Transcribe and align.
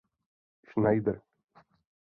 Schneider. 0.69 1.21